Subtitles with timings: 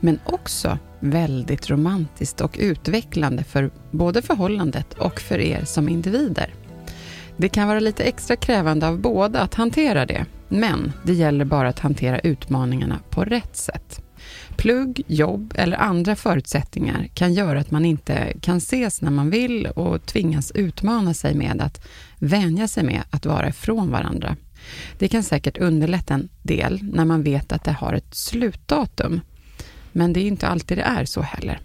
[0.00, 6.54] Men också väldigt romantiskt och utvecklande för både förhållandet och för er som individer.
[7.36, 11.68] Det kan vara lite extra krävande av båda att hantera det, men det gäller bara
[11.68, 14.02] att hantera utmaningarna på rätt sätt.
[14.56, 19.66] Plugg, jobb eller andra förutsättningar kan göra att man inte kan ses när man vill
[19.66, 21.86] och tvingas utmana sig med att
[22.18, 24.36] vänja sig med att vara ifrån varandra.
[24.98, 29.20] Det kan säkert underlätta en del när man vet att det har ett slutdatum.
[29.92, 31.60] Men det är inte alltid det är så heller.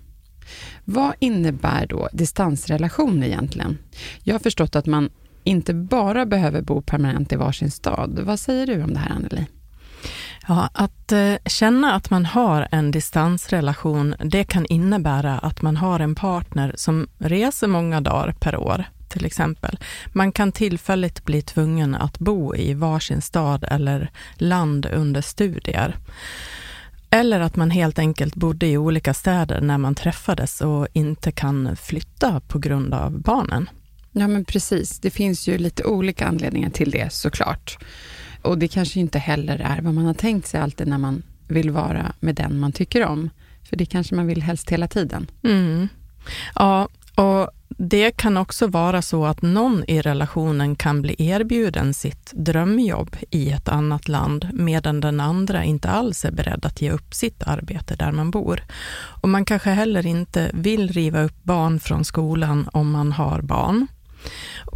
[0.85, 3.77] Vad innebär då distansrelation egentligen?
[4.23, 5.09] Jag har förstått att man
[5.43, 8.19] inte bara behöver bo permanent i varsin stad.
[8.23, 9.45] Vad säger du om det här, Anneli?
[10.47, 15.99] Ja, att eh, känna att man har en distansrelation, det kan innebära att man har
[15.99, 19.79] en partner som reser många dagar per år, till exempel.
[20.13, 25.95] Man kan tillfälligt bli tvungen att bo i varsin stad eller land under studier.
[27.09, 31.75] Eller att man helt enkelt bodde i olika städer när man träffades och inte kan
[31.75, 33.69] flytta på grund av barnen.
[34.11, 34.99] Ja, men precis.
[34.99, 37.77] Det finns ju lite olika anledningar till det såklart.
[38.41, 41.71] Och det kanske inte heller är vad man har tänkt sig alltid när man vill
[41.71, 43.29] vara med den man tycker om.
[43.69, 45.27] För det kanske man vill helst hela tiden.
[45.43, 45.87] Mm.
[46.55, 52.31] Ja, och det kan också vara så att någon i relationen kan bli erbjuden sitt
[52.33, 57.13] drömjobb i ett annat land, medan den andra inte alls är beredd att ge upp
[57.13, 58.63] sitt arbete där man bor.
[59.21, 63.87] Och man kanske heller inte vill riva upp barn från skolan om man har barn.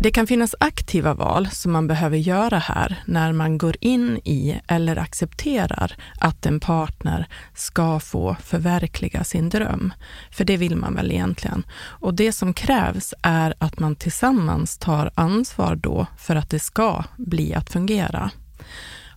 [0.02, 4.60] Det kan finnas aktiva val som man behöver göra här när man går in i
[4.68, 9.94] eller accepterar att en partner ska få förverkliga sin dröm.
[10.32, 11.64] För det vill man väl egentligen.
[11.80, 17.04] Och det som krävs är att man tillsammans tar ansvar då för att det ska
[17.18, 18.32] bli att fungera.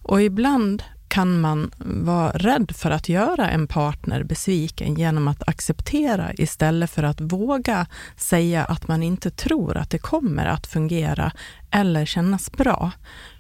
[0.03, 0.83] Och ibland
[1.13, 7.03] kan man vara rädd för att göra en partner besviken genom att acceptera istället för
[7.03, 7.87] att våga
[8.17, 11.33] säga att man inte tror att det kommer att fungera
[11.71, 12.91] eller kännas bra.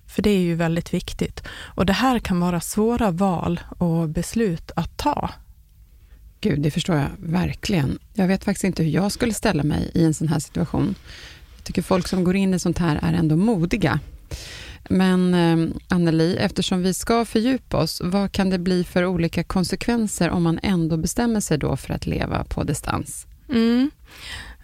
[0.07, 1.43] För det är ju väldigt viktigt.
[1.75, 5.31] Och det här kan vara svåra val och beslut att ta.
[6.41, 7.99] Gud, det förstår jag verkligen.
[8.15, 10.95] Jag vet faktiskt inte hur jag skulle ställa mig i en sån här situation.
[11.57, 14.01] Jag tycker folk som går in i sånt här är ändå modiga.
[14.91, 20.31] Men eh, Anneli, eftersom vi ska fördjupa oss, vad kan det bli för olika konsekvenser
[20.31, 23.27] om man ändå bestämmer sig då för att leva på distans?
[23.49, 23.91] Mm.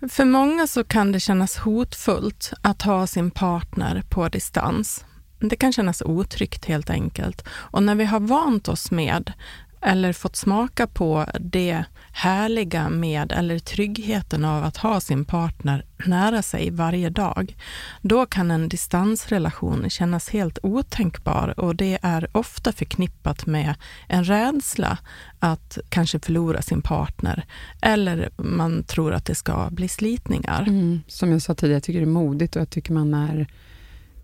[0.09, 5.05] För många så kan det kännas hotfullt att ha sin partner på distans.
[5.41, 7.45] Det kan kännas otryggt helt enkelt.
[7.49, 9.33] Och när vi har vant oss med
[9.81, 16.43] eller fått smaka på det härliga med eller tryggheten av att ha sin partner nära
[16.43, 17.57] sig varje dag,
[18.03, 23.75] då kan en distansrelation kännas helt otänkbar och det är ofta förknippat med
[24.07, 24.99] en rädsla
[25.39, 27.45] att kanske förlora sin partner
[27.81, 30.65] eller man tror att det ska bli slitningar.
[30.69, 33.47] Mm, som jag sa tidigare, jag tycker det är modigt och jag tycker man är,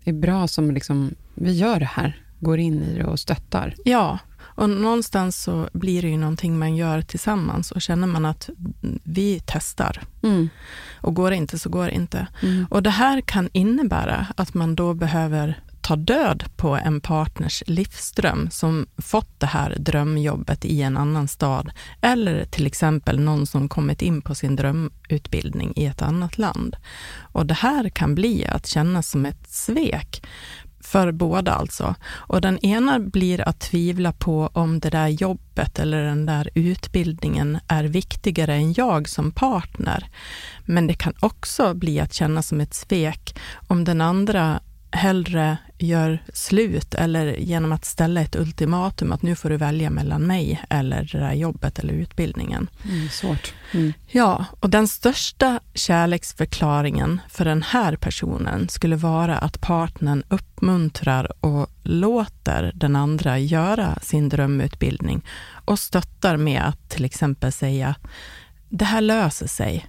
[0.03, 3.75] är bra som liksom, vi gör det här, går in i det och stöttar.
[3.85, 4.19] Ja,
[4.55, 8.49] och någonstans så blir det ju någonting man gör tillsammans och känner man att
[9.03, 10.03] vi testar.
[10.23, 10.49] Mm.
[11.01, 12.27] Och går det inte så går det inte.
[12.41, 12.67] Mm.
[12.69, 18.49] Och det här kan innebära att man då behöver ta död på en partners livsdröm
[18.51, 21.71] som fått det här drömjobbet i en annan stad.
[22.01, 26.75] Eller till exempel någon som kommit in på sin drömutbildning i ett annat land.
[27.19, 30.23] Och det här kan bli att kännas som ett svek
[30.85, 31.95] för båda alltså.
[32.05, 37.59] Och den ena blir att tvivla på om det där jobbet eller den där utbildningen
[37.67, 40.09] är viktigare än jag som partner.
[40.65, 44.59] Men det kan också bli att känna som ett svek om den andra
[44.95, 50.21] hellre gör slut eller genom att ställa ett ultimatum att nu får du välja mellan
[50.21, 52.69] mig eller det där jobbet eller utbildningen.
[52.83, 53.53] Mm, svårt.
[53.71, 53.93] Mm.
[54.07, 61.69] Ja, och den största kärleksförklaringen för den här personen skulle vara att partnern uppmuntrar och
[61.83, 65.25] låter den andra göra sin drömutbildning
[65.65, 67.95] och stöttar med att till exempel säga
[68.69, 69.87] det här löser sig.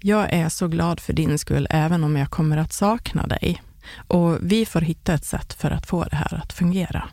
[0.00, 3.62] Jag är så glad för din skull, även om jag kommer att sakna dig.
[4.08, 7.08] Och vi får hitta ett sätt för att få det här att fungera.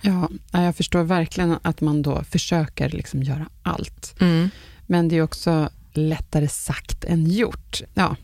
[0.00, 4.14] Ja, jag förstår verkligen att man då försöker liksom göra allt.
[4.20, 4.50] Mm.
[4.86, 7.80] Men det är också lättare sagt än gjort.
[7.94, 8.16] Ja,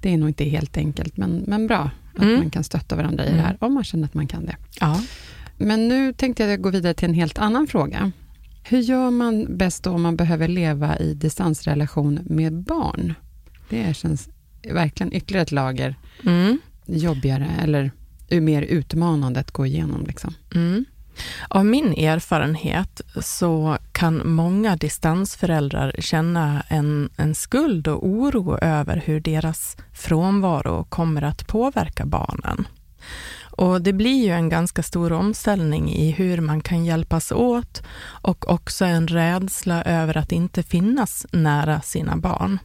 [0.00, 2.34] det är nog inte helt enkelt, men, men bra att Mm.
[2.34, 4.56] man kan stötta varandra i det här, om man känner att man kan det.
[4.80, 5.00] Ja.
[5.56, 8.12] Men nu tänkte jag gå vidare till en helt annan fråga.
[8.64, 13.14] Hur gör man bäst då om man behöver leva i distansrelation med barn?
[13.68, 14.28] Det känns
[14.72, 15.94] verkligen ytterligare ett lager
[16.24, 16.58] Mm
[16.88, 17.90] jobbigare, eller
[18.40, 20.06] mer utmanande att gå igenom.
[20.06, 20.34] Liksom.
[20.54, 20.84] Mm.
[21.48, 29.20] Av min erfarenhet så kan många distansföräldrar känna en, en skuld och oro över hur
[29.20, 32.66] deras frånvaro kommer att påverka barnen.
[33.58, 37.82] Och det blir ju en ganska stor omställning i hur man kan hjälpas åt
[38.22, 42.58] och också en rädsla över att inte finnas nära sina barn.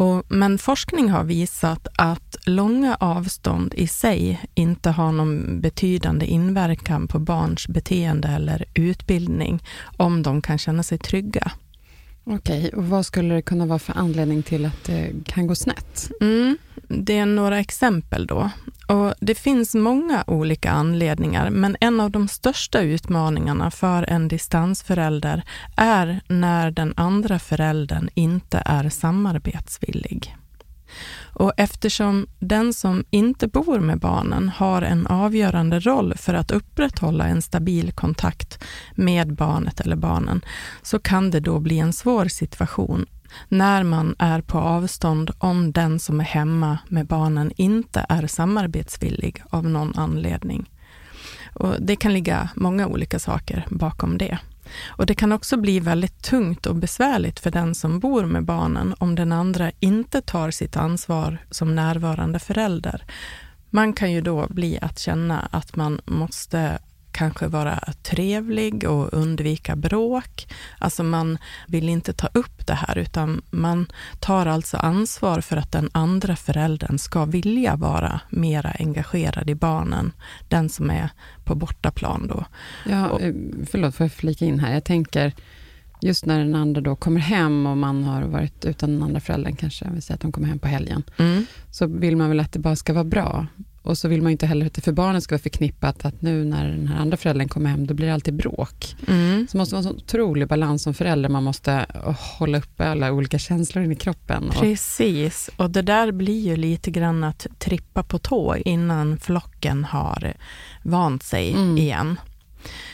[0.00, 7.08] Och, men forskning har visat att långa avstånd i sig inte har någon betydande inverkan
[7.08, 9.62] på barns beteende eller utbildning
[9.96, 11.52] om de kan känna sig trygga.
[12.24, 16.10] Okej, och vad skulle det kunna vara för anledning till att det kan gå snett?
[16.20, 16.58] Mm,
[16.90, 18.50] det är några exempel då.
[18.86, 25.42] Och det finns många olika anledningar, men en av de största utmaningarna för en distansförälder
[25.76, 30.36] är när den andra föräldern inte är samarbetsvillig.
[31.34, 37.26] Och eftersom den som inte bor med barnen har en avgörande roll för att upprätthålla
[37.26, 38.64] en stabil kontakt
[38.94, 40.40] med barnet eller barnen,
[40.82, 43.06] så kan det då bli en svår situation
[43.48, 49.42] när man är på avstånd om den som är hemma med barnen inte är samarbetsvillig
[49.50, 50.70] av någon anledning.
[51.54, 54.38] Och det kan ligga många olika saker bakom det.
[54.86, 58.94] Och Det kan också bli väldigt tungt och besvärligt för den som bor med barnen
[58.98, 63.04] om den andra inte tar sitt ansvar som närvarande förälder.
[63.70, 66.78] Man kan ju då bli att känna att man måste
[67.12, 70.46] kanske vara trevlig och undvika bråk.
[70.78, 73.86] Alltså man vill inte ta upp det här utan man
[74.20, 80.12] tar alltså ansvar för att den andra föräldern ska vilja vara mera engagerad i barnen,
[80.48, 81.08] den som är
[81.44, 82.44] på bortaplan då.
[82.86, 83.34] Ja, eh,
[83.70, 84.72] förlåt, får jag flika in här?
[84.74, 85.32] Jag tänker,
[86.02, 89.56] just när den andra då kommer hem och man har varit utan den andra föräldern
[89.56, 91.46] kanske, jag vill säga att de kommer hem på helgen, Mm.
[91.70, 93.46] så vill man väl att det bara ska vara bra.
[93.82, 96.22] Och så vill man ju inte heller att det för barnen ska vara förknippat att
[96.22, 98.96] nu när den här andra föräldern kommer hem, då blir det alltid bråk.
[99.08, 99.46] Mm.
[99.50, 101.86] Så måste vara en sån otrolig balans som förälder, man måste
[102.38, 104.50] hålla uppe alla olika känslor in i kroppen.
[104.60, 110.34] Precis, och det där blir ju lite grann att trippa på tå innan flocken har
[110.82, 111.78] vant sig Mm.
[111.78, 112.16] igen.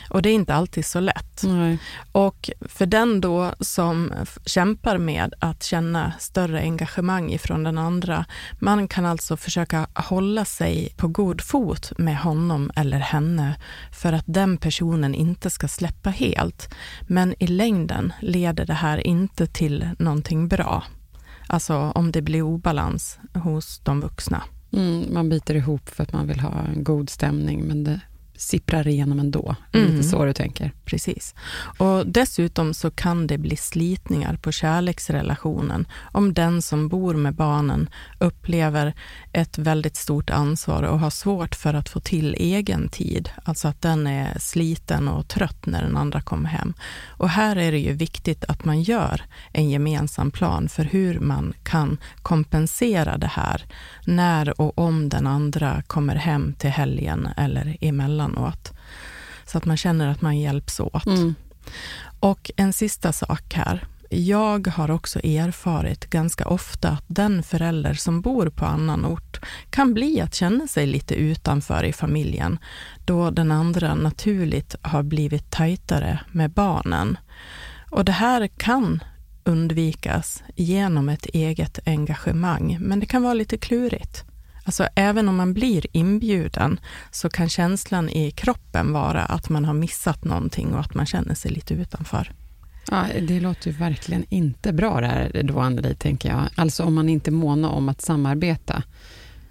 [0.09, 1.43] Och det är inte alltid så lätt.
[1.43, 1.79] nej.
[2.11, 4.13] Och för den då som
[4.45, 8.25] kämpar med att känna större engagemang ifrån den andra,
[8.59, 13.55] man kan alltså försöka hålla sig på god fot med honom eller henne
[13.91, 16.69] för att den personen inte ska släppa helt.
[17.01, 20.83] Men i längden leder det här inte till någonting bra.
[21.47, 24.43] Alltså om det blir obalans hos de vuxna.
[24.73, 27.99] Mm, man biter ihop för att man vill ha en god stämning, men det
[28.37, 29.55] sipprar igenom ändå.
[29.73, 29.91] Mm.
[29.91, 30.71] Lite så du tänker.
[30.85, 31.35] Precis.
[31.77, 37.89] Och dessutom så kan det bli slitningar på kärleksrelationen om den som bor med barnen
[38.19, 38.93] upplever
[39.33, 43.29] ett väldigt stort ansvar och har svårt för att få till egen tid.
[43.43, 46.73] Alltså att den är sliten och trött när den andra kommer hem.
[47.07, 49.21] Och här är det ju viktigt att man gör
[49.53, 53.65] en gemensam plan för hur man kan kompensera det här
[54.05, 57.77] när och om den andra kommer hem till helgen eller
[58.27, 58.73] emellanåt.
[59.45, 61.05] Så att man känner att man hjälps åt.
[61.05, 61.35] Mm.
[62.19, 63.87] Och en sista sak här.
[64.09, 69.93] Jag har också erfarit ganska ofta att den förälder som bor på annan ort kan
[69.93, 72.59] bli att känna sig lite utanför i familjen,
[73.05, 77.17] då den andra naturligt har blivit tajtare med barnen.
[77.91, 79.03] Och det här kan
[79.43, 84.25] undvikas genom ett eget engagemang, men det kan vara lite klurigt.
[84.67, 86.79] Alltså även om man blir inbjuden
[87.11, 91.35] så kan känslan i kroppen vara att man har missat någonting och att man känner
[91.35, 92.31] sig lite utanför.
[92.91, 96.49] Ja, det låter ju verkligen inte bra det här då, Anneli, tänker jag.
[96.55, 98.83] Alltså om man inte månar om att samarbeta.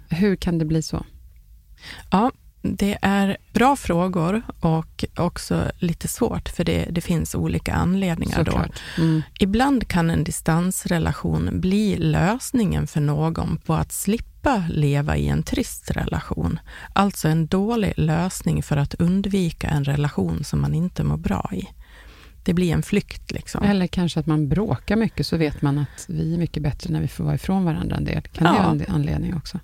[0.09, 1.05] Hur kan det bli så?
[2.11, 2.31] Ja,
[2.75, 8.43] det är bra frågor och också lite svårt, för det, det finns olika anledningar.
[8.43, 8.61] Då.
[8.97, 9.21] Mm.
[9.39, 15.91] Ibland kan en distansrelation bli lösningen för någon på att slippa leva i en trist
[15.91, 16.59] relation.
[16.93, 21.67] Alltså en dålig lösning för att undvika en relation som man inte mår bra i.
[22.43, 23.31] Det blir en flykt.
[23.31, 23.63] Liksom.
[23.63, 27.01] Eller kanske att man bråkar mycket, så vet man att vi är mycket bättre när
[27.01, 28.21] vi får vara ifrån varandra en del.
[28.21, 28.53] Kan ja.
[28.53, 29.59] det vara en anledning också?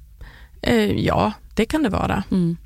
[0.61, 2.23] Eh, ja, det kan det vara.
[2.31, 2.57] Mm.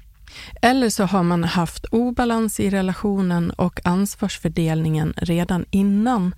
[0.62, 6.36] Eller så har man haft obalans i relationen och ansvarsfördelningen redan innan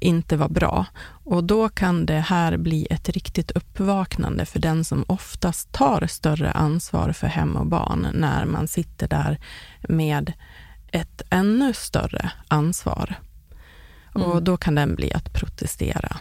[0.00, 0.86] inte var bra.
[1.24, 6.50] Och då kan det här bli ett riktigt uppvaknande för den som oftast tar större
[6.50, 9.40] ansvar för hem och barn när man sitter där
[9.88, 10.32] med
[10.92, 13.14] ett ännu större ansvar.
[14.14, 14.26] Mm.
[14.26, 16.16] Och då kan den bli att protestera.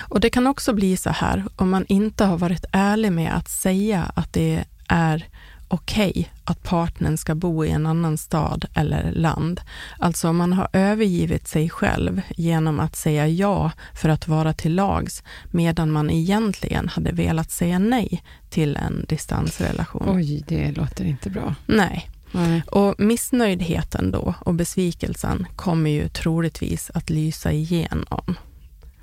[0.00, 3.48] Och det kan också bli så här om man inte har varit ärlig med att
[3.48, 5.28] säga att det är
[5.68, 9.60] okej okay att partnern ska bo i en annan stad eller land.
[9.98, 15.22] Alltså man har övergivit sig själv genom att säga ja för att vara till lags,
[15.50, 20.16] medan man egentligen hade velat säga nej till en distansrelation.
[20.16, 21.54] Oj, det låter inte bra.
[21.66, 22.10] Nej.
[22.32, 22.62] Nej.
[22.66, 28.36] Och missnöjdheten då och besvikelsen kommer ju troligtvis att lysa igenom.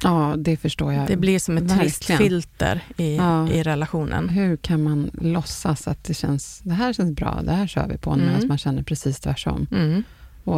[0.03, 1.07] Ja, det förstår jag.
[1.07, 3.49] Det blir som ett trist filter i, ja.
[3.49, 4.29] i relationen.
[4.29, 7.97] Hur kan man låtsas att det känns, det här känns bra, det här kör vi
[7.97, 8.25] på, mm.
[8.25, 9.67] medan man känner precis tvärtom.
[9.71, 10.03] Mm.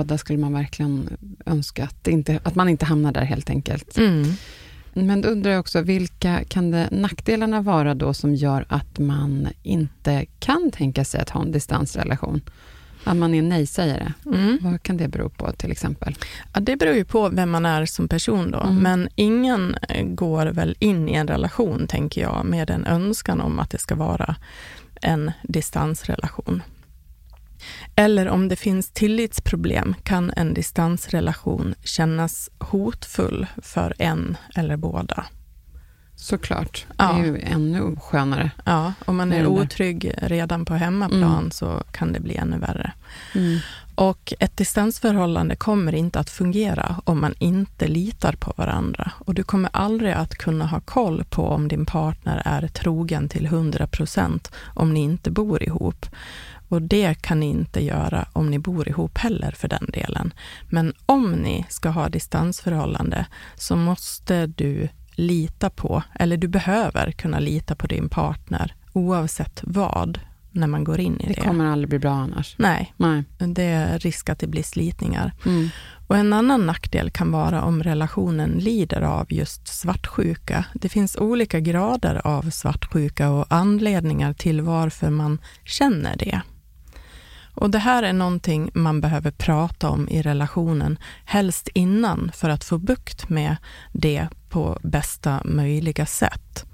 [0.06, 3.98] Där skulle man verkligen önska att, inte, att man inte hamnar där helt enkelt.
[3.98, 4.34] Mm.
[4.94, 9.48] Men då undrar jag också, vilka kan det nackdelarna vara då som gör att man
[9.64, 12.42] inte kan tänka sig att ha en distansrelation?
[13.06, 14.14] Att man är nej-sägare.
[14.26, 14.58] Mm.
[14.62, 16.16] Vad kan det bero på till exempel?
[16.54, 18.60] Ja, det beror ju på vem man är som person då.
[18.60, 18.76] Mm.
[18.76, 23.60] Men ingen eh, går väl in i en relation, tänker jag, med en önskan om
[23.60, 24.36] att det ska vara
[25.02, 26.64] en distansrelation.
[27.96, 35.26] Eller om det finns tillitsproblem kan en distansrelation kännas hotfull för en eller båda.
[36.16, 36.86] Såklart.
[36.98, 37.14] Ja.
[37.14, 38.52] Det är ju ännu skönare.
[38.66, 41.52] Ja, om man är otrygg redan på hemmaplan mm.
[41.52, 42.92] så kan det bli ännu värre.
[43.36, 43.60] Mm.
[43.96, 49.12] Och ett distansförhållande kommer inte att fungera om man inte litar på varandra.
[49.26, 53.46] Och du kommer aldrig att kunna ha koll på om din partner är trogen till
[53.46, 56.06] 100 procent om ni inte bor ihop.
[56.70, 60.34] Och det kan ni inte göra om ni bor ihop heller för den delen.
[60.70, 67.40] Men om ni ska ha distansförhållande så måste du lita på, eller du behöver kunna
[67.40, 70.20] lita på din partner oavsett vad,
[70.52, 71.34] när man går in i det.
[71.34, 72.56] Det kommer aldrig bli bra annars.
[72.58, 73.24] Nej, Nej.
[73.38, 75.34] det är risk att det blir slitningar.
[75.46, 75.70] Mm.
[76.08, 80.66] Och en annan nackdel kan vara om relationen lider av just svartsjuka.
[80.74, 86.42] Det finns olika grader av svartsjuka och anledningar till varför man känner det.
[87.56, 92.64] Och Det här är någonting man behöver prata om i relationen, helst innan, för att
[92.64, 93.56] få bukt med
[93.92, 96.66] det på bästa möjliga sätt.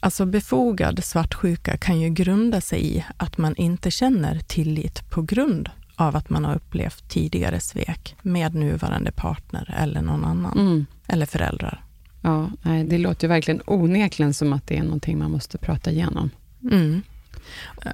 [0.00, 5.70] Alltså befogad svartsjuka kan ju grunda sig i att man inte känner tillit på grund
[5.96, 10.86] av att man har upplevt tidigare svek med nuvarande partner eller någon annan, mm.
[11.06, 11.84] eller föräldrar.
[12.22, 12.50] Ja,
[12.86, 16.30] det låter ju verkligen onekligen som att det är någonting man måste prata igenom.
[16.62, 17.02] Mm.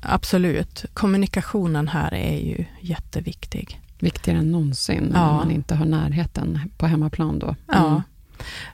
[0.02, 0.84] Absolut.
[0.94, 3.80] Kommunikationen här är ju jätteviktig.
[3.99, 5.28] Viktigare än någonsin, ja.
[5.30, 7.46] om man inte har närheten på hemmaplan då.
[7.46, 7.56] Mm.
[7.68, 8.02] Ja,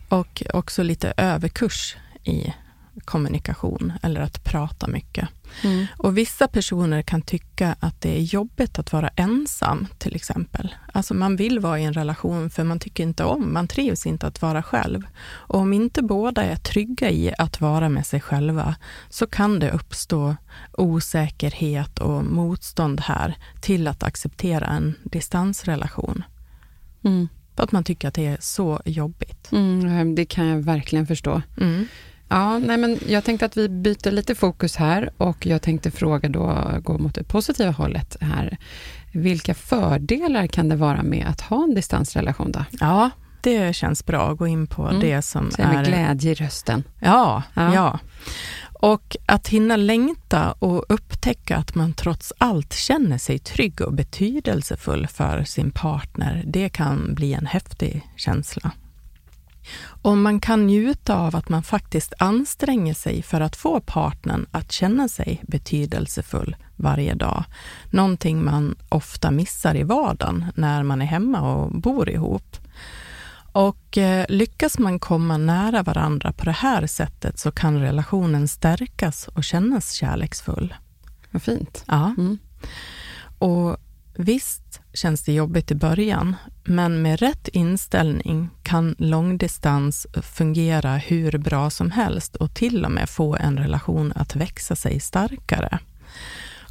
[0.08, 2.52] och också lite överkurs i
[3.00, 5.28] kommunikation eller att prata mycket.
[5.64, 5.86] Mm.
[5.98, 10.74] Och vissa personer kan tycka att det är jobbigt att vara ensam till exempel.
[10.92, 14.26] Alltså man vill vara i en relation för man tycker inte om, man trivs inte
[14.26, 15.02] att vara själv.
[15.22, 18.74] Och om inte båda är trygga i att vara med sig själva
[19.08, 20.36] så kan det uppstå
[20.72, 26.24] osäkerhet och motstånd här till att acceptera en distansrelation.
[27.04, 27.28] Mm.
[27.56, 29.52] För att man tycker att det är så jobbigt.
[29.52, 31.42] Mm, det kan jag verkligen förstå.
[31.60, 31.86] Mm.
[32.30, 36.28] Ja, nej men jag tänkte att vi byter lite fokus här och jag tänkte fråga
[36.28, 38.58] då, gå mot det positiva hållet här.
[39.12, 42.64] Vilka fördelar kan det vara med att ha en distansrelation då?
[42.80, 43.10] Ja,
[43.40, 45.00] det känns bra att gå in på mm.
[45.00, 45.72] det som Så är...
[45.72, 46.84] Med glädje i rösten.
[47.00, 47.98] Ja, ja, ja.
[48.72, 55.06] Och att hinna längta och upptäcka att man trots allt känner sig trygg och betydelsefull
[55.06, 58.70] för sin partner, det kan bli en häftig känsla.
[60.02, 64.72] Om man kan njuta av att man faktiskt anstränger sig för att få partnern att
[64.72, 67.44] känna sig betydelsefull varje dag.
[67.90, 72.56] Någonting man ofta missar i vardagen när man är hemma och bor ihop.
[73.52, 79.28] Och eh, lyckas man komma nära varandra på det här sättet så kan relationen stärkas
[79.28, 80.74] och kännas kärleksfull.
[81.30, 81.84] Vad fint.
[81.86, 82.14] Ja.
[82.18, 82.38] Mm.
[83.38, 83.76] Och
[84.14, 91.70] visst känns det jobbigt i början, men med rätt inställning kan långdistans fungera hur bra
[91.70, 95.78] som helst och till och med få en relation att växa sig starkare.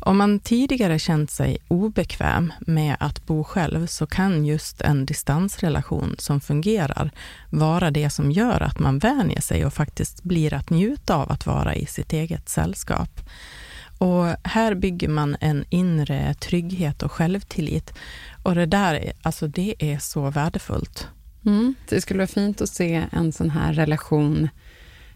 [0.02, 6.16] Om man tidigare känt sig obekväm med att bo själv så kan just en distansrelation
[6.20, 7.12] som fungerar
[7.50, 11.46] vara det som gör att man vänjer sig och faktiskt blir att njuta av att
[11.46, 13.22] vara i sitt eget sällskap.
[14.00, 17.94] Och här bygger man en inre trygghet och självtillit.
[18.44, 21.08] Och det där, alltså det är så värdefullt.
[21.46, 21.76] Mm.
[21.90, 24.50] Det skulle vara fint att se en sån här relation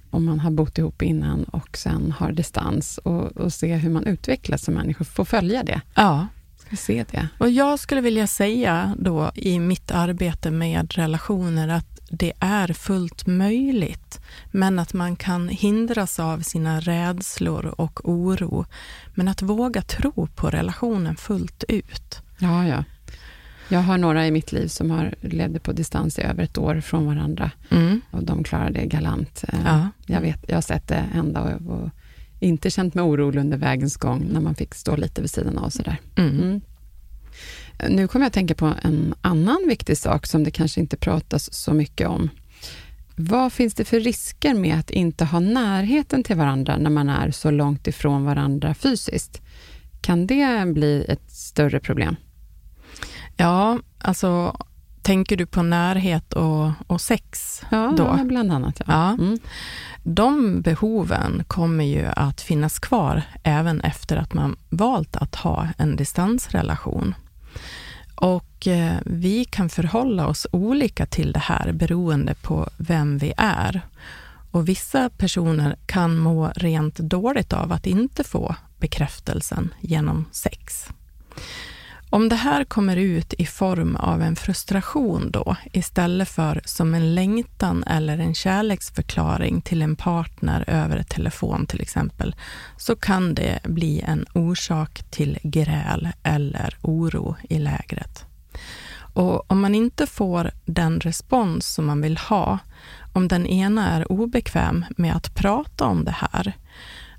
[0.09, 4.05] om man har bott ihop innan och sen har distans och, och se hur man
[4.05, 5.81] utvecklas som människa, få följa det.
[5.95, 6.27] Ja.
[6.77, 7.27] Se det.
[7.37, 13.25] Och jag skulle vilja säga då i mitt arbete med relationer att det är fullt
[13.27, 14.19] möjligt,
[14.51, 18.65] men att man kan hindras av sina rädslor och oro.
[19.13, 22.21] Men att våga tro på relationen fullt ut.
[22.37, 22.83] Ja, ja.
[23.69, 26.81] Jag har några i mitt liv som har levde på distans i över ett år
[26.81, 28.01] från varandra Mm.
[28.11, 29.43] och de klarar det galant.
[29.47, 29.89] Eh, Ja.
[30.05, 31.89] Jag, vet, jag har sett det hända och, och
[32.43, 35.69] inte känt mig orolig under vägens gång när man fick stå lite vid sidan av.
[35.69, 35.97] Sådär.
[36.15, 36.41] Mm.
[36.41, 36.62] Mm.
[37.89, 41.53] Nu kommer jag att tänka på en annan viktig sak som det kanske inte pratas
[41.53, 42.29] så mycket om.
[43.15, 47.31] Vad finns det för risker med att inte ha närheten till varandra när man är
[47.31, 49.41] så långt ifrån varandra fysiskt?
[50.01, 52.15] Kan det bli ett större problem?
[53.38, 54.57] Ja, alltså
[55.03, 58.19] tänker du på närhet och, och sex Ja, då?
[58.24, 58.75] bland annat.
[58.79, 58.86] Ja.
[58.88, 59.10] Ja.
[59.10, 59.39] Mm.
[60.03, 65.95] De behoven kommer ju att finnas kvar även efter att man valt att ha en
[65.95, 67.15] distansrelation.
[68.15, 73.81] Och eh, vi kan förhålla oss olika till det här beroende på vem vi är.
[74.51, 80.89] Och vissa personer kan må rent dåligt av att inte få bekräftelsen genom sex.
[82.13, 87.15] Om det här kommer ut i form av en frustration då, istället för som en
[87.15, 92.36] längtan eller en kärleksförklaring till en partner över telefon till exempel,
[92.78, 98.26] så kan det bli en orsak till gräl eller oro i lägret.
[98.95, 102.60] Och om man inte får den respons som man vill ha,
[103.13, 106.54] om den ena är obekväm med att prata om det här,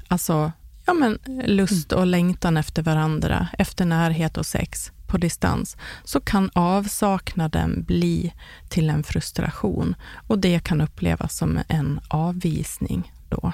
[0.08, 0.52] alltså
[0.86, 6.50] ja, men lust och längtan efter varandra, efter närhet och sex på distans, så kan
[6.54, 8.32] avsaknaden bli
[8.68, 9.94] till en frustration
[10.28, 13.52] och det kan upplevas som en avvisning då.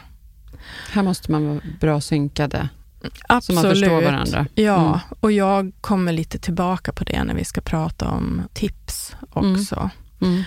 [0.92, 2.68] Här måste man vara bra synkade,
[3.02, 3.62] så Absolut.
[3.62, 4.46] man förstår varandra.
[4.54, 4.98] Ja, Mm.
[5.20, 9.76] och jag kommer lite tillbaka på det när vi ska prata om tips också.
[9.76, 9.88] Mm.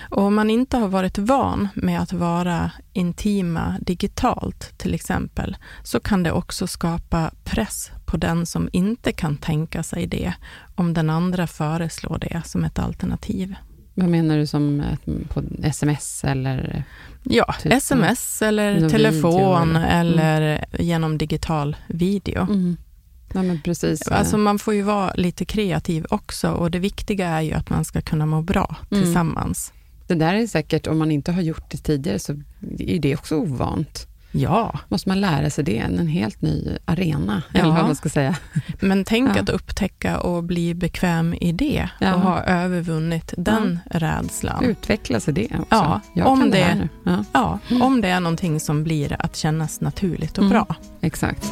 [0.09, 5.99] Och om man inte har varit van med att vara intima digitalt till exempel, så
[5.99, 10.33] kan det också skapa press på den som inte kan tänka sig det,
[10.75, 13.55] om den andra föreslår det som ett alternativ.
[13.95, 14.97] Vad menar du som eh,
[15.29, 16.83] på sms eller?
[17.23, 22.41] Ja, Typ, sms eller telefon eller- eller genom digital video.
[22.41, 22.77] Mm.
[23.33, 24.07] Men precis.
[24.07, 27.85] Alltså man får ju vara lite kreativ också och det viktiga är ju att man
[27.85, 29.03] ska kunna må bra Mm.
[29.03, 29.73] tillsammans.
[30.07, 32.33] det där är säkert, om man inte har gjort det tidigare, så
[32.79, 34.07] är det också ovant.
[34.35, 37.59] Ja, Måste man lära sig det, en helt ny arena, Ja.
[37.59, 38.35] eller vad man ska säga.
[38.79, 39.41] men tänk Ja.
[39.41, 42.13] att upptäcka och bli bekväm i det Ja.
[42.15, 44.63] och ha övervunnit den rädslan.
[44.63, 45.65] Utvecklas i det också.
[45.69, 50.37] Ja, Jag om det, det- Ja, om det är någonting som blir att kännas naturligt
[50.37, 50.49] och Mm.
[50.51, 50.75] bra.
[51.01, 51.51] exakt.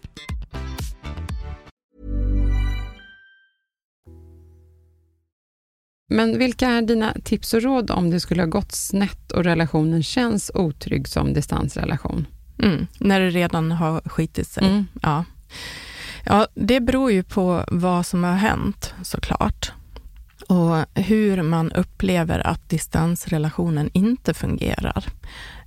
[6.11, 10.03] Men vilka är dina tips och råd om det skulle ha gått snett och relationen
[10.03, 12.27] känns otrygg som distansrelation?
[12.59, 14.67] Mm, när det redan har skitit sig.
[14.67, 14.87] Mm.
[15.01, 15.25] Ja.
[16.25, 19.71] ja, det beror ju på vad som har hänt såklart.
[20.47, 25.05] Och hur man upplever att distansrelationen inte fungerar.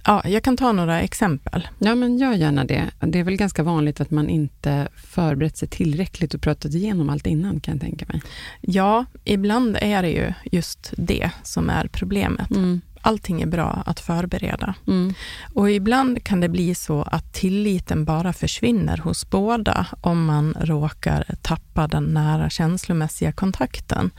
[0.07, 1.69] Ja, jag kan ta några exempel.
[1.79, 2.91] Ja, men gör gärna det.
[3.01, 7.27] Det är väl ganska vanligt att man inte förberett sig tillräckligt och pratat igenom allt
[7.27, 8.23] innan, kan jag tänka mig.
[8.61, 12.51] Ja, ibland är det ju just det som är problemet.
[12.51, 12.81] Mm.
[13.01, 14.75] Allting är bra att förbereda.
[14.87, 15.15] Mm.
[15.55, 21.35] Och ibland kan det bli så att tilliten bara försvinner hos båda om man råkar
[21.43, 24.11] tappa den nära känslomässiga kontakten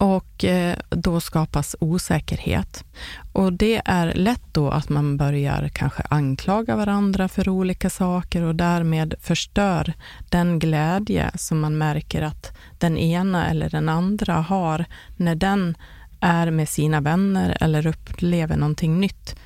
[0.00, 2.84] och eh, då skapas osäkerhet.
[3.32, 8.54] Och det är lätt då att man börjar kanske anklaga varandra för olika saker och
[8.54, 9.92] därmed förstör
[10.28, 14.84] den glädje som man märker att den ena eller den andra har
[15.16, 15.76] när den
[16.20, 19.36] är med sina vänner eller upplever någonting nytt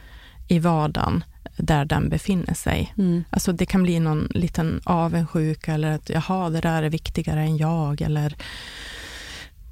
[0.49, 1.25] i vardagen
[1.57, 2.95] där den befinner sig.
[2.99, 3.25] Mm.
[3.31, 7.57] Alltså det kan bli någon liten avundsjuka eller att jaha, det där är viktigare än
[7.57, 8.37] jag eller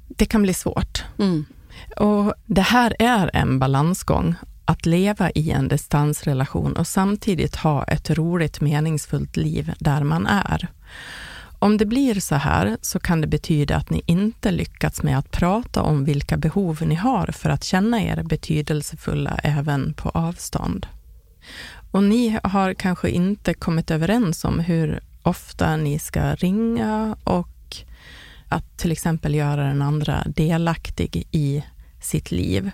[0.09, 1.03] det kan bli svårt.
[1.19, 1.45] Mm.
[1.97, 8.09] Och Det här är en balansgång, att leva i en distansrelation och samtidigt ha ett
[8.09, 10.67] roligt, meningsfullt liv där man är.
[11.59, 15.31] Om det blir så här så kan det betyda att ni inte lyckats med att
[15.31, 20.87] prata om vilka behov ni har för att känna er betydelsefulla även på avstånd.
[21.91, 27.47] Och ni har kanske inte kommit överens om hur ofta ni ska ringa och
[28.49, 31.63] att till exempel göra den andra delaktig i
[32.01, 32.71] sitt liv,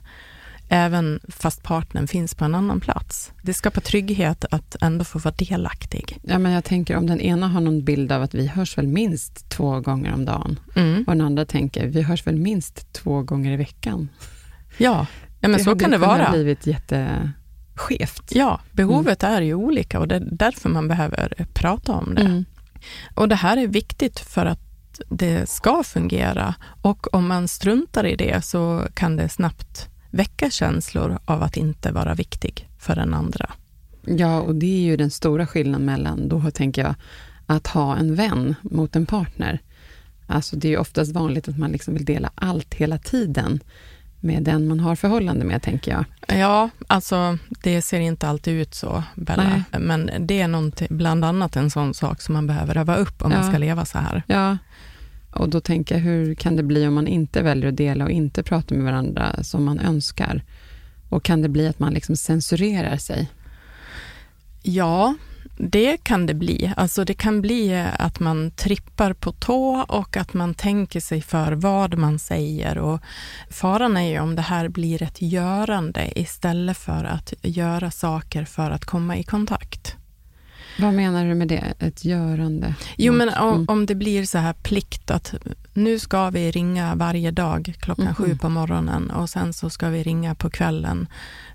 [0.69, 3.31] även fast partnern finns på en annan plats.
[3.43, 6.19] Det skapar trygghet att ändå få vara delaktig.
[6.23, 8.87] Ja, men jag tänker om den ena har någon bild av att vi hörs väl
[8.87, 11.03] minst två gånger om dagen Mm.
[11.07, 14.09] och den andra tänker vi hörs väl minst två gånger i veckan.
[14.77, 15.07] Ja,
[15.41, 16.31] ja men så hade kan det vara.
[16.31, 18.31] blivit jätteskevt.
[18.31, 22.21] Ja, behovet är ju olika och det är därför man behöver prata om det.
[22.21, 22.45] Mm.
[23.15, 24.64] Och det här är viktigt för att
[25.09, 31.17] det ska fungera och om man struntar i det så kan det snabbt väcka känslor
[31.25, 33.51] av att inte vara viktig för den andra.
[34.05, 36.95] Ja, och det är ju den stora skillnaden mellan, då tänker jag,
[37.45, 39.59] att ha en vän mot en partner.
[40.27, 43.59] Alltså det är ju oftast vanligt att man liksom vill dela allt hela tiden
[44.19, 46.05] med den man har förhållande med, tänker jag.
[46.39, 49.43] Ja, alltså det ser inte alltid ut så, Bella.
[49.43, 49.81] Nej.
[49.81, 53.37] Men det är bland annat en sån sak som man behöver öva upp om Ja.
[53.37, 54.23] man ska leva så här.
[54.27, 54.57] Ja,
[55.35, 58.11] och då tänker jag, hur kan det bli om man inte väljer att dela och
[58.11, 60.43] inte prata med varandra som man önskar?
[61.09, 63.29] Och kan det bli att man liksom censurerar sig?
[64.61, 65.15] Ja,
[65.57, 66.73] det kan det bli.
[66.77, 71.51] Alltså det kan bli att man trippar på tå och att man tänker sig för
[71.51, 72.77] vad man säger.
[72.77, 73.01] Och
[73.49, 78.71] faran är ju om det här blir ett görande istället för att göra saker för
[78.71, 79.95] att komma i kontakt.
[80.79, 81.73] Vad menar du med det?
[81.79, 82.73] Ett görande?
[82.97, 83.65] Jo, men om, Mm.
[83.67, 85.33] om det blir så här plikt att
[85.73, 88.15] nu ska vi ringa varje dag klockan Mhm.
[88.15, 91.07] sju på morgonen och sen så ska vi ringa på kvällen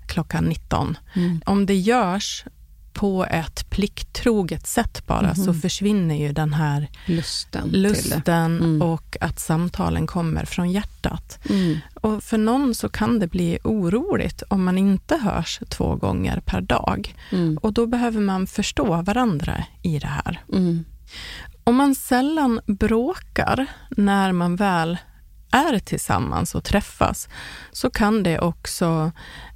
[0.07, 0.97] klockan 19.
[1.13, 1.41] Mm.
[1.45, 2.45] Om det görs
[2.93, 5.61] på ett plikttroget sätt bara så Mhm.
[5.61, 8.81] försvinner ju den här Lusten lusten Mm.
[8.81, 11.39] och att samtalen kommer från hjärtat.
[11.49, 11.77] Mm.
[11.93, 16.61] Och för någon så kan det bli oroligt om man inte hörs två gånger per
[16.61, 17.15] dag.
[17.31, 17.57] Mm.
[17.57, 20.41] Och då behöver man förstå varandra i det här.
[20.53, 20.85] Mm.
[21.63, 24.97] Om man sällan bråkar när man väl
[25.51, 27.29] är tillsammans och träffas
[27.71, 29.11] så kan det också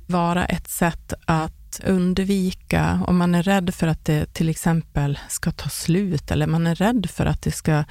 [0.08, 5.52] vara ett sätt att undvika, om man är rädd för att det till exempel ska
[5.52, 7.84] ta slut eller man är rädd för att det ska,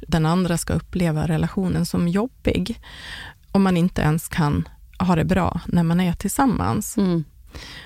[0.00, 2.80] den andra ska uppleva relationen som jobbig,
[3.52, 4.68] om man inte ens kan
[4.98, 6.96] ha det bra när man är tillsammans.
[6.96, 7.24] Mm.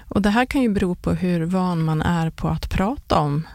[0.09, 3.47] Och det här kan ju bero på hur van man är på att prata om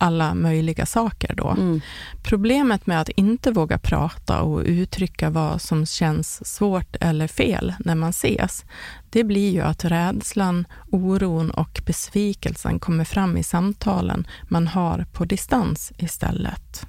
[0.00, 1.48] alla möjliga saker då.
[1.48, 1.80] Mm.
[2.22, 7.94] Problemet med att inte våga prata och uttrycka vad som känns svårt eller fel när
[7.94, 8.64] man ses,
[9.10, 15.24] det blir ju att rädslan, oron och besvikelsen kommer fram i samtalen man har på
[15.24, 16.86] distans istället.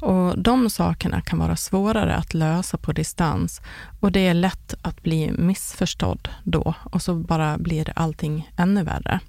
[0.00, 3.60] Och De sakerna kan vara svårare att lösa på distans
[4.00, 9.20] och det är lätt att bli missförstådd då och så bara blir allting ännu värre.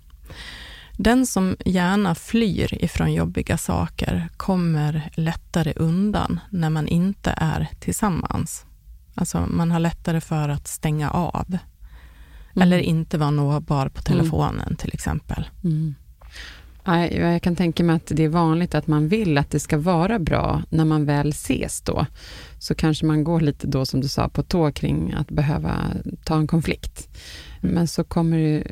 [0.98, 8.66] Den som gärna flyr ifrån jobbiga saker kommer lättare undan när man inte är tillsammans.
[9.16, 11.58] Alltså man har lättare för att stänga av.
[12.56, 12.62] Mm.
[12.62, 15.50] Eller inte vara nåbar på telefonen till exempel.
[15.64, 15.96] Mm.
[17.12, 20.20] Jag kan tänka mig att det är vanligt att man vill att det ska vara
[20.20, 22.06] bra när man väl ses då.
[22.60, 25.76] Så kanske man går lite då, som du sa, på tå kring att behöva
[26.24, 27.10] ta en konflikt.
[27.62, 28.64] Men så kommer det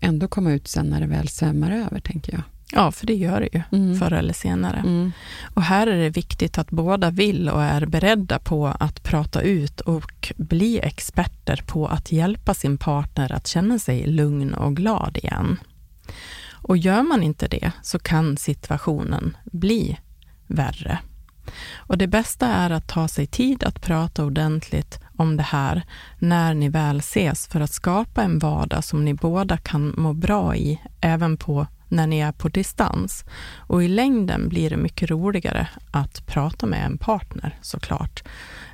[0.00, 2.42] ändå komma ut sen när det väl svämmar över, tänker jag.
[2.72, 3.98] Ja, för det gör det ju Mm.
[3.98, 4.78] förr eller senare.
[4.78, 5.12] Mm.
[5.54, 9.80] Och här är det viktigt att båda vill och är beredda på att prata ut
[9.80, 15.56] och bli experter på att hjälpa sin partner att känna sig lugn och glad igen.
[16.52, 19.98] Och gör man inte det så kan situationen bli
[20.46, 20.98] värre.
[21.76, 25.82] Och det bästa är att ta sig tid att prata ordentligt om det här
[26.18, 30.56] när ni väl ses för att skapa en vardag som ni båda kan må bra
[30.56, 33.24] i, även på när ni är på distans.
[33.56, 38.22] Och i längden blir det mycket roligare att prata med en partner såklart,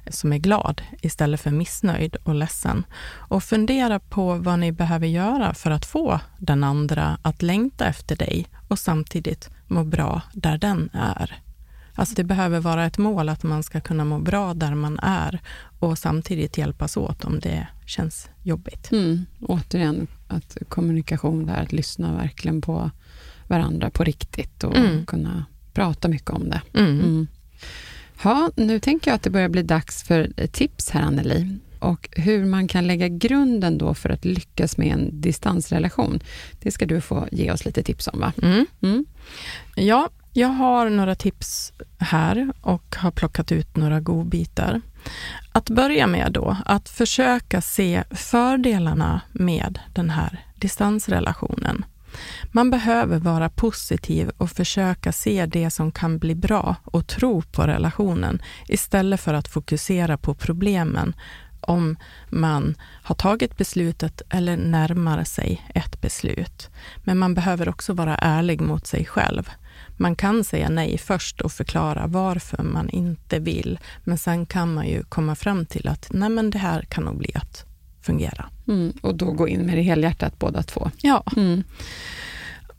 [0.08, 2.84] som är glad istället för missnöjd och ledsen.
[3.06, 8.16] Och fundera på vad ni behöver göra för att få den andra att längta efter
[8.16, 11.43] dig och samtidigt må bra där den är.
[11.94, 15.40] Alltså det behöver vara ett mål att man ska kunna må bra där man är
[15.78, 18.92] och samtidigt hjälpas åt om det känns jobbigt.
[18.92, 19.26] Mm.
[19.40, 22.90] Återigen, att kommunikation där, att lyssna verkligen på
[23.46, 25.06] varandra på riktigt och Mm.
[25.06, 26.62] kunna prata mycket om det.
[26.74, 27.00] Mm.
[27.00, 27.26] Mm.
[28.22, 31.58] Ja, nu tänker jag att det börjar bli dags för tips här, Anneli.
[31.78, 36.20] Och hur man kan lägga grunden då för att lyckas med en distansrelation.
[36.60, 38.32] Det ska du få ge oss lite tips om, va?
[38.42, 38.66] Mm.
[38.80, 39.04] Mm.
[39.76, 44.80] Ja, jag har några tips här och har plockat ut några godbitar.
[45.52, 51.84] Att börja med då, att försöka se fördelarna med den här distansrelationen.
[52.52, 57.62] Man behöver vara positiv och försöka se det som kan bli bra och tro på
[57.62, 61.14] relationen istället för att fokusera på problemen
[61.60, 61.96] om
[62.30, 66.70] man har tagit beslutet eller närmar sig ett beslut.
[67.04, 69.50] Men man behöver också vara ärlig mot sig själv.
[69.96, 74.86] Man kan säga nej först och förklara varför man inte vill, men sen kan man
[74.88, 77.64] ju komma fram till att nej men det här kan nog bli att
[78.02, 78.44] fungera.
[78.68, 78.92] Mm.
[79.02, 80.90] Och då gå in med det helhjärtat båda två.
[81.02, 81.62] Ja, Mm.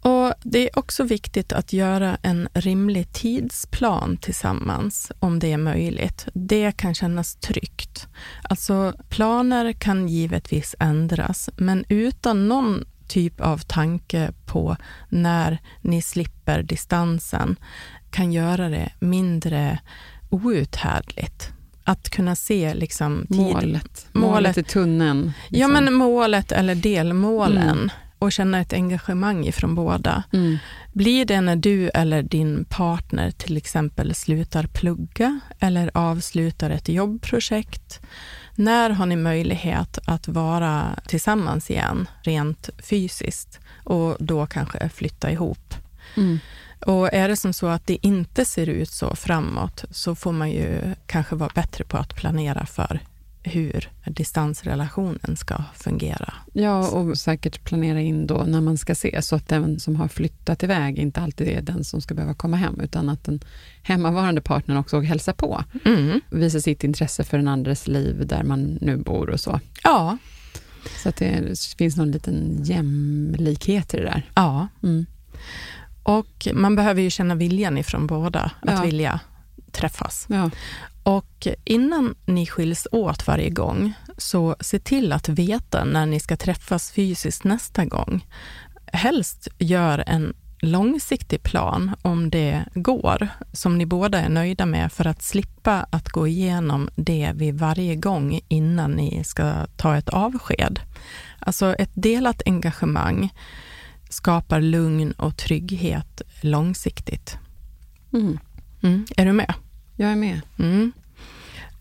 [0.01, 6.27] och det är också viktigt att göra en rimlig tidsplan tillsammans, om det är möjligt.
[6.33, 8.07] Det kan kännas tryggt.
[8.43, 14.77] Alltså, planer kan givetvis ändras, men utan någon typ av tanke på
[15.09, 17.55] när ni slipper distansen
[18.09, 19.79] kan göra det mindre
[20.29, 21.49] outhärdligt.
[21.83, 23.63] Att kunna se liksom tid, Målet.
[23.63, 24.07] Målet.
[24.13, 25.33] Målet i tunneln.
[25.49, 25.71] Ja, liksom.
[25.71, 30.23] men målet eller delmålen och känna ett engagemang ifrån båda.
[30.33, 30.57] Mm.
[30.93, 38.01] Blir det när du eller din partner till exempel slutar plugga eller avslutar ett jobbprojekt?
[38.55, 45.73] När har ni möjlighet att vara tillsammans igen, rent fysiskt, och då kanske flytta ihop?
[46.17, 46.39] Mm.
[46.85, 50.51] Och är det som så att det inte ser ut så framåt, så får man
[50.51, 52.99] ju kanske vara bättre på att planera för
[53.45, 56.33] hur distansrelationen ska fungera.
[56.53, 60.07] Ja, och säkert planera in då när man ska ses, så att den som har
[60.07, 63.39] flyttat iväg inte alltid är den som ska behöva komma hem, utan att den
[63.83, 65.63] hemmavarande partnern också hälsar på.
[65.85, 66.21] Mm.
[66.29, 69.59] Visa sitt intresse för den andres liv där man nu bor och så.
[69.83, 70.17] Ja,
[71.03, 74.29] Så att det finns någon liten jämlikhet i det där.
[74.35, 74.67] ja.
[74.83, 75.05] Mm.
[76.03, 78.81] Och man behöver ju känna viljan ifrån båda, att Ja.
[78.81, 79.19] vilja
[79.75, 80.25] träffas.
[80.29, 80.49] Ja.
[81.03, 86.37] Och innan ni skiljs åt varje gång, så se till att veta när ni ska
[86.37, 88.25] träffas fysiskt nästa gång.
[88.93, 95.07] Helst gör en långsiktig plan om det går, som ni båda är nöjda med för
[95.07, 100.79] att slippa att gå igenom det vid varje gång innan ni ska ta ett avsked.
[101.39, 103.33] Alltså ett delat engagemang
[104.09, 107.37] skapar lugn och trygghet långsiktigt.
[108.13, 108.39] Mm.
[108.81, 109.05] Mm.
[109.17, 109.53] Är du med?
[109.95, 110.41] Jag är med.
[110.59, 110.91] Mm.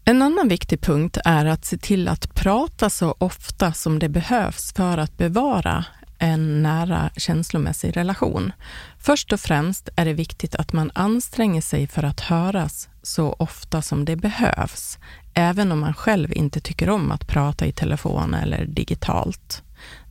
[0.05, 4.72] En annan viktig punkt är att se till att prata så ofta som det behövs
[4.72, 5.85] för att bevara
[6.18, 8.53] en nära känslomässig relation.
[8.98, 13.83] Först och främst är det viktigt att man anstränger sig för att höras så ofta
[13.83, 14.98] som det behövs,
[15.35, 19.62] även om man själv inte tycker om att prata i telefon eller digitalt.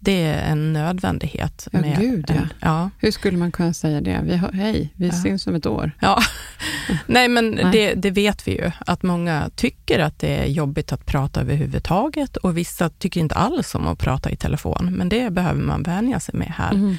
[0.04, 1.68] Det är en nödvändighet.
[1.72, 2.36] Ja, med gud, ja.
[2.36, 2.90] en, ja.
[3.00, 4.20] Hur skulle man kunna säga det?
[4.24, 5.14] Vi har, hej, vi Ja.
[5.14, 5.92] syns om ett år.
[6.00, 6.20] Ja,
[7.08, 7.66] nej men Nej.
[7.72, 12.38] Det, det vet vi ju, att många tycker att det är jobbigt att prata överhuvudtaget
[12.38, 16.20] och vissa tycker inte alls om att prata i telefon, men det behöver man vänja
[16.20, 16.72] sig med här.
[16.72, 16.98] Mm.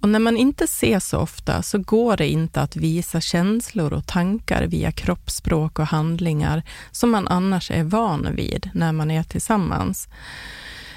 [0.00, 4.06] Och när man inte ses så ofta så går det inte att visa känslor och
[4.06, 10.08] tankar via kroppsspråk och handlingar som man annars är van vid när man är tillsammans.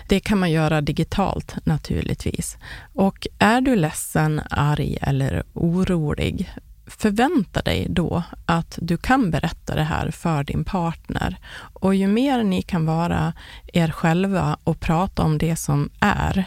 [0.09, 2.57] Det kan man göra digitalt naturligtvis.
[2.93, 6.49] Och är du ledsen, arg eller orolig,
[6.87, 11.37] förvänta dig då att du kan berätta det här för din partner.
[11.73, 13.33] Och ju mer ni kan vara
[13.73, 16.45] er själva och prata om det som är,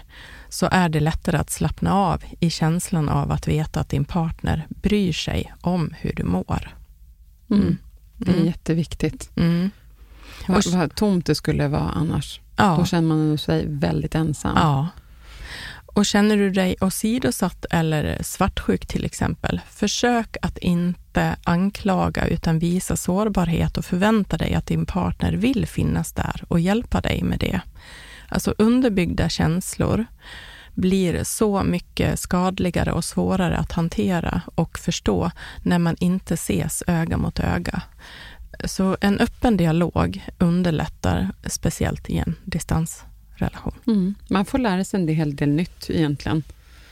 [0.49, 4.67] så är det lättare att slappna av i känslan av att veta att din partner
[4.69, 6.77] bryr sig om hur du mår.
[7.51, 7.79] Mm.
[8.17, 8.47] Det är Mm.
[8.47, 9.31] jätteviktigt.
[9.37, 9.71] Mm.
[10.49, 12.41] Vad, vad tomt det skulle vara annars.
[12.57, 12.77] Ja.
[12.79, 14.53] Då känner man sig väldigt ensam.
[14.57, 14.89] Ja.
[15.95, 22.97] Och känner du dig åsidosatt eller svartsjuk till exempel, försök att inte anklaga utan visa
[22.97, 27.61] sårbarhet och förvänta dig att din partner vill finnas där och hjälpa dig med det.
[28.29, 30.07] Alltså underbyggda känslor
[30.75, 35.31] blir så mycket skadligare och svårare att hantera och förstå
[35.63, 37.83] när man inte ses öga mot öga.
[38.65, 43.75] Så en öppen dialog underlättar, speciellt i en distansrelation.
[43.87, 44.15] Mm.
[44.29, 46.43] Man får lära sig en hel del nytt egentligen.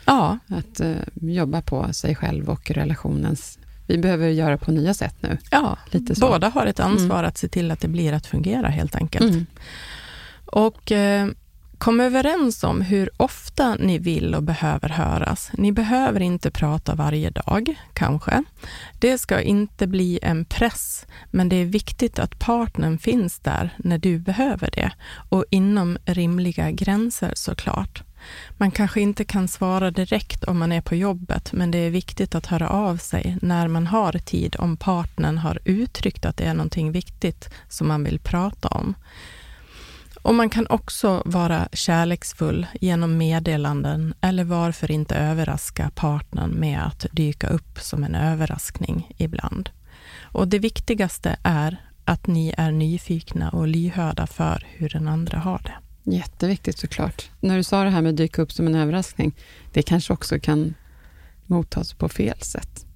[0.05, 3.59] Ja, Att eh, jobba på sig själv och relationens...
[3.87, 5.39] Vi behöver göra på nya sätt nu.
[5.51, 5.79] ja.
[5.91, 6.29] Lite så.
[6.29, 9.31] båda har ett ansvar att se till att det blir att fungera helt enkelt.
[9.31, 9.47] Mm.
[10.47, 11.29] Och eh,
[11.81, 15.51] kom överens om hur ofta ni vill och behöver höras.
[15.53, 18.45] Ni behöver inte prata varje dag, kanske.
[18.99, 23.99] Det ska inte bli en press, men det är viktigt att partnern finns där när
[23.99, 24.93] du behöver det
[25.29, 28.03] och inom rimliga gränser såklart.
[28.57, 32.35] Man kanske inte kan svara direkt om man är på jobbet, men det är viktigt
[32.35, 36.55] att höra av sig när man har tid om partnern har uttryckt att det är
[36.55, 38.95] någonting viktigt som man vill prata om.
[40.23, 47.07] Och man kan också vara kärleksfull genom meddelanden eller varför inte överraska partnern med att
[47.13, 49.71] dyka upp som en överraskning ibland.
[50.21, 55.59] Och det viktigaste är att ni är nyfikna och lyhörda för hur den andra har
[55.59, 55.75] det.
[56.11, 57.31] Jätteviktigt såklart.
[57.41, 59.33] När du sa det här med att dyka upp som en överraskning,
[59.73, 60.75] det kanske också kan
[61.47, 62.87] mottas på fel sätt.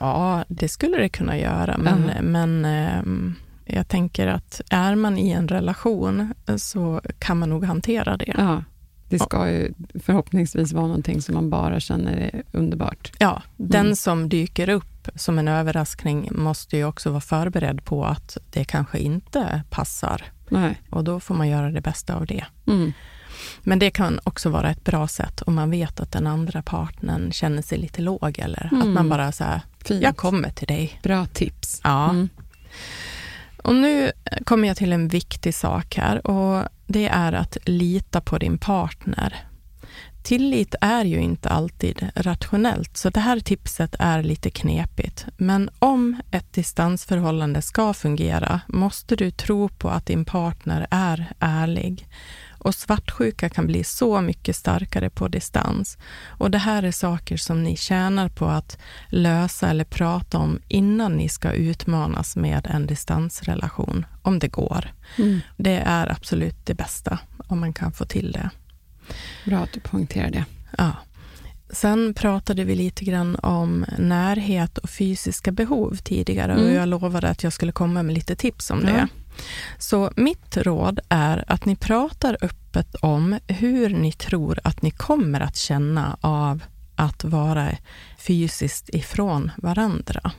[0.00, 2.22] Ja, det skulle det kunna göra, men, Jaha.
[2.22, 3.34] men ehm,
[3.66, 8.34] jag tänker att är man i en relation så kan man nog hantera det.
[8.38, 8.62] Ja,
[9.08, 9.72] det ska ju
[10.04, 13.12] förhoppningsvis vara någonting som man bara känner är underbart.
[13.18, 13.96] Ja, den Mm.
[13.96, 18.98] som dyker upp som en överraskning måste ju också vara förberedd på att det kanske
[18.98, 20.80] inte passar Nej.
[20.90, 22.44] och då får man göra det bästa av det.
[22.66, 22.92] Mm.
[23.62, 27.32] Men det kan också vara ett bra sätt om man vet att den andra partnern
[27.32, 28.94] känner sig lite låg eller att Mm.
[28.94, 30.02] man bara säger Fint.
[30.02, 31.00] jag kommer till dig.
[31.02, 31.80] Bra tips.
[31.84, 32.14] Ja.
[33.66, 34.12] Och nu
[34.44, 39.36] kommer jag till en viktig sak här och det är att lita på din partner.
[40.22, 45.26] Tillit är ju inte alltid rationellt, så det här tipset är lite knepigt.
[45.36, 52.08] Men om ett distansförhållande ska fungera måste du tro på att din partner är ärlig.
[52.58, 55.98] Och svartsjuka kan bli så mycket starkare på distans.
[56.26, 61.12] Och det här är saker som ni tjänar på att lösa eller prata om innan
[61.16, 64.92] ni ska utmanas med en distansrelation, om det går.
[65.18, 65.40] Mm.
[65.56, 68.50] Det är absolut det bästa, om man kan få till det.
[69.44, 70.44] Bra att du poängterar det.
[70.78, 70.92] Ja.
[71.70, 76.74] Sen pratade vi lite grann om närhet och fysiska behov tidigare och Mm.
[76.74, 78.86] jag lovade att jag skulle komma med lite tips om Ja.
[78.92, 79.08] det.
[79.78, 85.40] Så mitt råd är att ni pratar öppet om hur ni tror att ni kommer
[85.40, 86.64] att känna av
[86.96, 87.70] att vara
[88.18, 90.32] fysiskt ifrån varandra.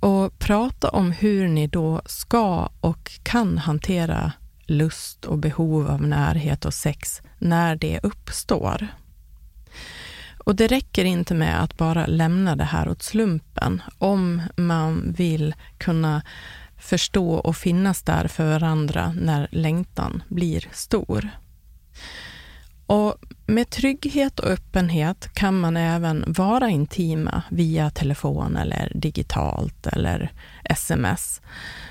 [0.00, 4.32] Och prata om hur ni då ska och kan hantera
[4.66, 8.88] lust och behov av närhet och sex när det uppstår.
[10.44, 15.54] Och det räcker inte med att bara lämna det här åt slumpen om man vill
[15.78, 16.22] kunna
[16.82, 21.28] förstå och finnas där för varandra när längtan blir stor.
[22.86, 23.16] Och
[23.46, 30.32] med trygghet och öppenhet kan man även vara intima via telefon eller digitalt eller
[30.64, 31.40] sms.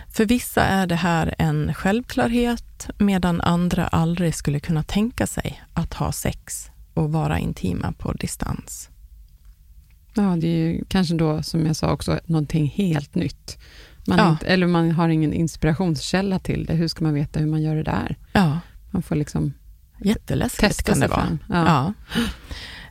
[0.09, 5.93] För vissa är det här en självklarhet medan andra aldrig skulle kunna tänka sig att
[5.93, 8.89] ha sex och vara intima på distans.
[10.13, 13.57] Ja, det är ju kanske då, som jag sa också, någonting helt nytt.
[14.07, 14.29] Man Ja.
[14.29, 16.73] inte, eller man har ingen inspirationskälla till det.
[16.73, 18.15] Hur ska man veta hur man gör det där?
[18.33, 18.59] Ja,
[18.91, 19.53] Man får liksom
[20.03, 21.37] jätteläskigt testa kan det vara.
[21.49, 21.65] Ja.
[21.67, 21.93] Ja.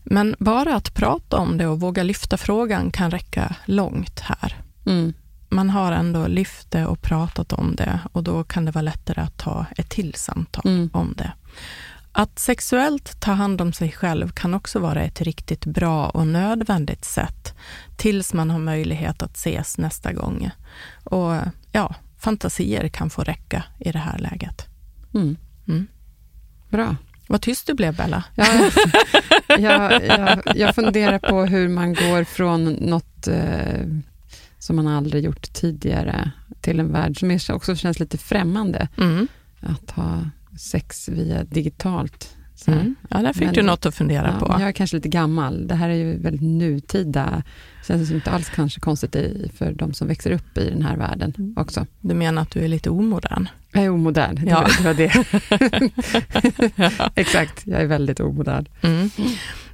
[0.05, 4.57] Men bara att prata om det och våga lyfta frågan kan räcka långt här.
[4.87, 5.13] Mm.
[5.49, 9.21] Man har ändå lyft det och pratat om det och då kan det vara lättare
[9.21, 10.91] att ta ett till samtal Mm.
[10.93, 11.33] om det.
[12.13, 17.05] Att sexuellt ta hand om sig själv kan också vara ett riktigt bra och nödvändigt
[17.05, 17.55] sätt
[17.97, 20.51] tills man har möjlighet att ses nästa gång.
[21.05, 21.35] Och
[21.73, 24.67] ja, fantasier kan få räcka i det här läget.
[25.15, 25.37] Mm.
[25.69, 25.87] Mm.
[26.69, 26.97] bra.
[27.29, 28.25] Vad tyst du blev, Bella.
[28.35, 28.71] Ja,
[29.59, 33.87] jag, jag, jag funderar på hur man går från något eh,
[34.59, 36.31] som man aldrig gjort tidigare
[36.61, 38.89] till en värld som också känns lite främmande.
[38.99, 39.29] Mm.
[39.61, 40.19] Att ha
[40.59, 42.37] sex via digitalt.
[42.67, 42.95] Mm.
[43.11, 44.53] Ja, där fick Men- du något att fundera Ja, på.
[44.61, 45.67] jag är kanske lite gammal.
[45.67, 47.43] Det här är ju väldigt nutida.
[47.87, 51.55] Känns inte alls kanske konstigt i, för de som växer upp i den här världen
[51.57, 51.87] också.
[52.01, 53.49] Du menar att du är lite omodern?
[53.73, 54.67] Jag är omodern, det, Ja.
[54.79, 55.13] det var det.
[57.21, 58.67] Exakt, jag är väldigt omodern.
[58.83, 59.11] Mm.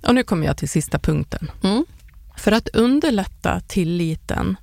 [0.06, 1.50] Och nu kommer jag till sista punkten.
[1.62, 1.84] Mm.
[2.36, 4.56] För att underlätta tilliten,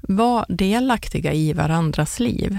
[0.00, 2.58] var delaktiga i varandras liv.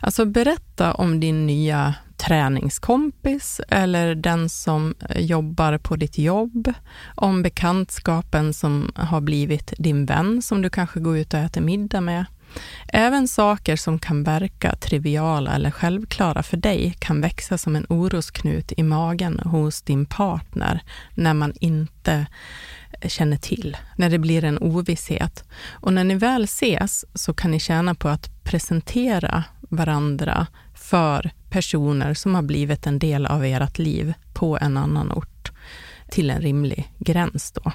[0.00, 6.72] Alltså berätta om din nya träningskompis eller den som eh, jobbar på ditt jobb,
[7.14, 12.00] om bekantskapen som har blivit din vän som du kanske går ut och äter middag
[12.00, 12.24] med.
[12.88, 18.72] Även saker som kan verka triviala eller självklara för dig kan växa som en orosknut
[18.76, 20.82] i magen hos din partner
[21.14, 22.26] när man inte
[23.00, 25.44] eh, känner till, när det blir en ovisshet.
[25.70, 32.14] Och när ni väl ses så kan ni tjäna på att presentera varandra för personer
[32.14, 35.52] som har blivit en del av ert liv på en annan ort
[36.10, 37.72] till en rimlig gräns då.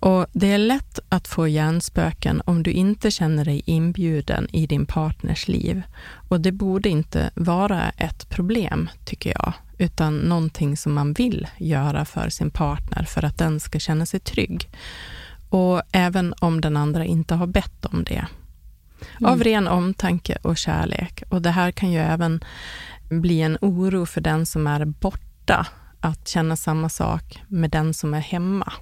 [0.00, 4.86] Och Det är lätt att få hjärnspöken om du inte känner dig inbjuden i din
[4.86, 5.82] partners liv.
[6.28, 12.04] Och det borde inte vara ett problem, tycker jag, utan någonting som man vill göra
[12.04, 14.70] för sin partner för att den ska känna sig trygg.
[15.48, 18.26] Och även om den andra inte har bett om det.
[19.24, 21.22] Av ren omtanke och kärlek.
[21.28, 22.40] Och det här kan ju även
[23.10, 25.66] bli en oro för den som är borta,
[26.00, 28.72] att känna samma sak med den som är hemma.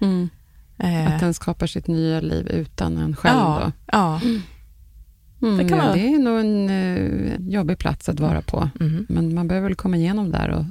[0.00, 0.28] Mm.
[0.78, 3.36] Eh, Att den skapar sitt nya liv utan en själv.
[3.38, 3.72] ja, Då.
[3.92, 4.20] ja.
[5.42, 8.70] Mm, det kan vara- det är nog en eh, jobbig plats att vara på.
[8.80, 9.06] Mhm.
[9.08, 10.64] Men man behöver väl komma igenom där och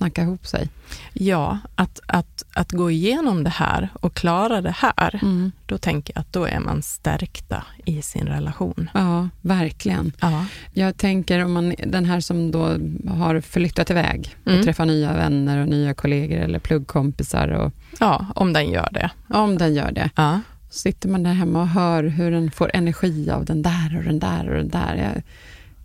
[0.00, 0.68] snacka ihop sig.
[1.12, 5.52] Ja, att, att, att gå igenom det här och klara det här, Mm.
[5.66, 8.90] då tänker jag att då är man stärkta i sin relation.
[8.94, 10.12] Ja, verkligen.
[10.20, 12.62] Ja, Jag tänker om man, den här som då
[13.08, 14.64] har flyttat iväg och Mm.
[14.64, 17.48] träffar nya vänner och nya kollegor eller pluggkompisar.
[17.48, 19.10] Och, ja om den gör det.
[19.28, 20.40] om den gör det, Ja,
[20.70, 24.18] sitter man där hemma och hör hur den får energi av den där och den
[24.18, 24.94] där och den där.
[24.96, 25.22] Jag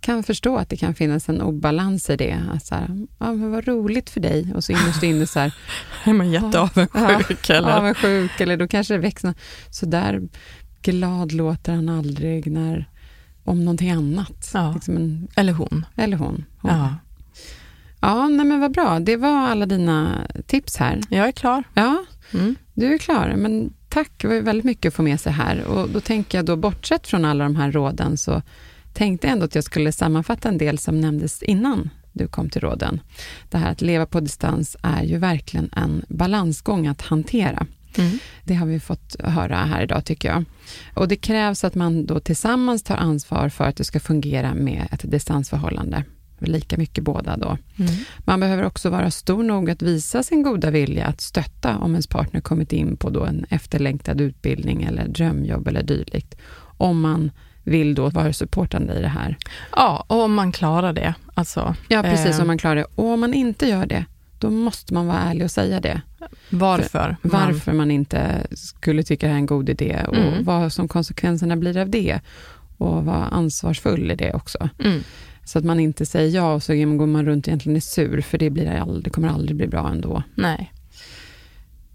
[0.06, 2.40] kan förstå att det kan finnas en obalans i det.
[2.52, 4.52] Att så här, ja, men vad roligt för dig.
[4.54, 5.54] Och så innerst inne så här,
[6.04, 7.70] är man jätteavundsjuk eller?
[7.70, 9.34] avundsjuk eller då kanske det växer.
[9.70, 10.22] Så där
[10.82, 12.88] glad låter han aldrig när,
[13.44, 14.50] om någonting annat.
[14.54, 14.72] Ja.
[14.74, 15.86] Liksom en, Eller hon.
[15.96, 16.44] eller hon.
[16.60, 16.70] hon.
[16.70, 16.94] Ja,
[18.00, 19.00] Ja, nej men vad bra.
[19.00, 20.10] Det var alla dina
[20.46, 21.00] tips här.
[21.10, 21.64] jag är klar.
[21.74, 22.04] Ja,
[22.34, 22.56] Mm.
[22.74, 23.34] du är klar.
[23.36, 25.64] Men tack, det var väldigt mycket att få med sig här.
[25.64, 28.42] Och då tänker jag då, bortsett från alla de här råden, så
[28.96, 33.00] tänkte ändå att jag skulle sammanfatta en del som nämndes innan du kom till råden.
[33.50, 37.66] Det här att leva på distans är ju verkligen en balansgång att hantera.
[37.98, 38.18] Mm.
[38.44, 40.44] Det har vi fått höra här idag tycker jag.
[40.94, 44.88] Och det krävs att man då tillsammans tar ansvar för att det ska fungera med
[44.92, 46.04] ett distansförhållande.
[46.38, 47.58] Lika mycket båda då.
[47.78, 47.92] Mm.
[48.18, 52.06] Man behöver också vara stor nog att visa sin goda vilja att stötta om ens
[52.06, 56.34] partner kommit in på då en efterlängtad utbildning eller drömjobb eller dylikt.
[56.78, 57.30] Om man
[57.66, 59.36] vill då vara supportande i det här.
[59.76, 61.14] Ja, och om man klarar det.
[61.34, 62.86] Alltså, Ja, precis eh, om man klarar det.
[62.94, 64.04] Och om man inte gör det,
[64.38, 66.00] då måste man vara ärlig och säga det.
[66.50, 67.16] varför.
[67.22, 70.44] man- Varför man inte skulle tycka det här är en god idé och Mm.
[70.44, 72.20] vad som konsekvenserna blir av det.
[72.78, 74.68] Och vara ansvarsfull i det också.
[74.84, 75.00] Mm.
[75.44, 78.38] Så att man inte säger ja och så går man runt egentligen är sur, för
[78.38, 80.22] det, blir aldrig, det kommer aldrig bli bra ändå.
[80.34, 80.72] Nej.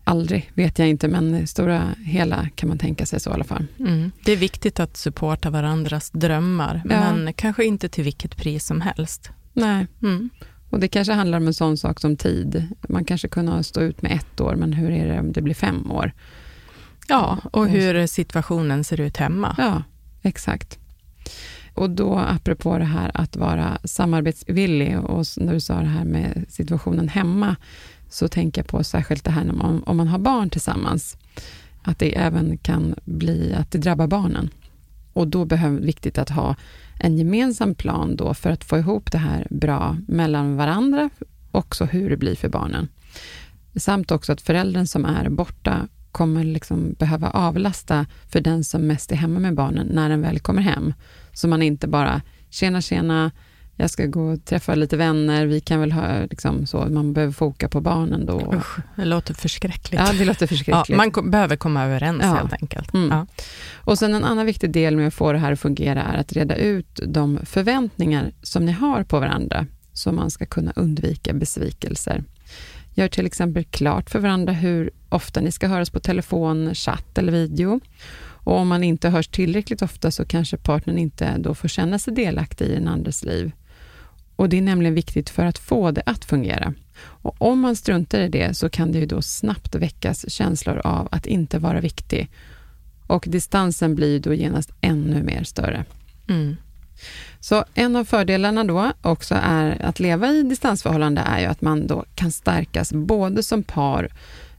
[0.03, 3.65] Aldrig vet jag inte, men stora hela kan man tänka sig så i alla fall.
[3.79, 4.11] Mm.
[4.25, 7.13] Det är viktigt att supporta varandras drömmar, Ja.
[7.13, 9.29] men kanske inte till vilket pris som helst.
[9.53, 10.29] Nej, Mm.
[10.69, 12.67] och det kanske handlar om en sån sak som tid.
[12.89, 15.53] Man kanske kunde stå ut med ett år, men hur är det om det blir
[15.55, 16.11] fem år?
[17.07, 19.55] Ja, och hur situationen ser ut hemma.
[19.57, 19.83] Ja,
[20.21, 20.79] exakt.
[21.73, 26.45] Och då apropå det här att vara samarbetsvillig och när du sa det här med
[26.49, 27.55] situationen hemma,
[28.09, 31.17] så tänker jag på särskilt det här när man, om man har barn tillsammans,
[31.83, 34.49] att det även kan bli att det drabbar barnen.
[35.13, 36.55] Och då behöver det viktigt att ha
[36.99, 41.09] en gemensam plan då för att få ihop det här bra mellan varandra,
[41.51, 42.87] också hur det blir för barnen.
[43.75, 49.11] Samt också att föräldern som är borta kommer liksom behöva avlasta för den som mest
[49.11, 50.93] är hemma med barnen när den väl kommer hem.
[51.33, 53.31] Så man inte bara, tjena tjena,
[53.75, 57.33] jag ska gå och träffa lite vänner, vi kan väl ha, liksom så, man behöver
[57.33, 58.53] foka på barnen då.
[58.55, 60.01] Usch, det låter förskräckligt.
[60.07, 60.97] Ja, det låter Ja, förskräckligt.
[60.97, 62.33] man ko- behöver komma överens Ja.
[62.35, 62.93] helt enkelt.
[62.93, 63.09] Mm.
[63.09, 63.25] Ja.
[63.75, 66.33] Och sen en annan viktig del med att få det här att fungera är att
[66.33, 72.23] reda ut de förväntningar som ni har på varandra så man ska kunna undvika besvikelser.
[72.93, 77.31] Gör till exempel klart för varandra hur ofta ni ska höras på telefon, chatt eller
[77.31, 77.79] video.
[78.43, 82.13] Och om man inte hörs tillräckligt ofta så kanske partnern inte då får känna sig
[82.13, 83.51] delaktig i den andres liv.
[84.35, 86.73] Och Det är nämligen viktigt för att få det att fungera.
[86.97, 91.07] Och Om man struntar i det så kan det ju då snabbt väckas känslor av
[91.11, 92.29] att inte vara viktig
[93.11, 95.85] och distansen blir då genast ännu mer större.
[96.29, 96.55] Mm.
[97.39, 101.87] Så en av fördelarna då också är att leva i distansförhållande är ju att man
[101.87, 104.09] då kan stärkas både som par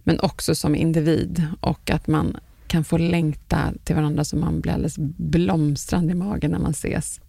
[0.02, 2.36] men också som individ och att man
[2.66, 7.20] kan få längta till varandra så man blir alldeles blomstrande i magen när man ses.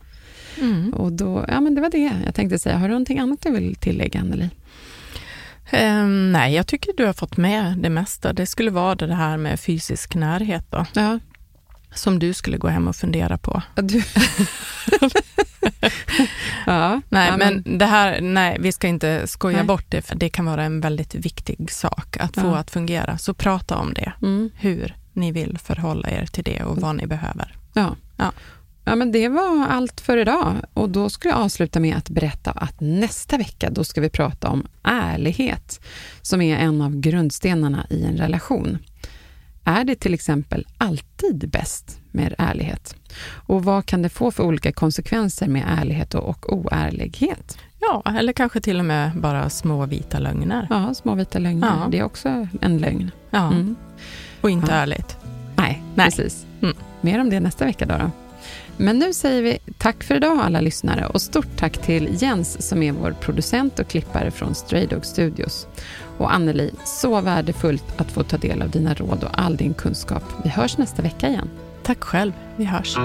[0.62, 0.94] Mm.
[0.94, 2.78] Och då, ja men det var det jag tänkte säga.
[2.78, 4.50] Har du någonting annat du vill tillägga, Anneli?
[5.74, 8.34] Um, nej, jag tycker du har fått med det mesta.
[8.34, 10.86] Det skulle vara det här med fysisk närhet då.
[10.94, 11.20] Ja.
[11.96, 13.62] Som du skulle gå hem och fundera på.
[13.76, 13.98] Du.
[16.66, 19.66] ja, nej, ja, men, men det här, nej, vi ska inte skoja nej.
[19.66, 23.18] bort det, för det kan vara en väldigt viktig sak att få att fungera.
[23.18, 24.50] Så prata om det, mm.
[24.56, 27.56] hur ni vill förhålla er till det och vad ni behöver.
[27.74, 27.96] Ja.
[28.18, 28.32] ja.
[28.86, 32.52] Ja, men det var allt för idag och då ska jag avsluta med att berätta
[32.52, 35.80] att nästa vecka då ska vi prata om ärlighet,
[36.22, 38.78] som är en av grundstenarna i en relation.
[39.64, 42.96] Är det till exempel alltid bäst med ärlighet?
[43.26, 47.58] Och vad kan det få för olika konsekvenser med ärlighet och oärlighet?
[47.80, 50.68] Ja, eller kanske till och med bara små vita lögner.
[50.70, 51.68] Ja, små vita lögner.
[51.68, 51.88] Ja.
[51.92, 53.12] Det är också en lögn.
[53.30, 53.76] Ja, mm.
[54.42, 54.78] och inte ja.
[54.78, 55.18] ärligt.
[55.56, 56.06] Nej, Nej.
[56.06, 56.46] precis.
[56.62, 56.76] Mm.
[57.02, 57.98] Mer om det nästa vecka då.
[57.98, 58.12] då.
[58.78, 62.84] Men nu säger vi tack för idag alla lyssnare och stort tack till Jens som
[62.84, 65.68] är vår producent och klippare från Stray Dog Studios.
[66.18, 70.24] Och Anneli, så värdefullt att få ta del av dina råd och all din kunskap.
[70.44, 71.50] Vi hörs nästa vecka igen.
[71.84, 72.34] Tack själv.
[72.56, 72.98] Vi hörs.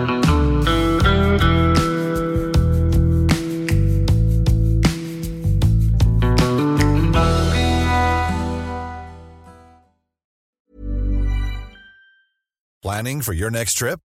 [12.82, 14.07] Planning for your next trip?